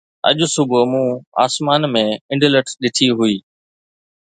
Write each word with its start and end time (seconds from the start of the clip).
اڄ 0.29 0.39
صبح 0.55 0.81
مون 0.91 1.07
آسمان 1.45 1.81
۾ 1.93 2.03
انڊلٺ 2.31 2.67
ڏٺي 2.81 3.07
هئي 3.19 3.35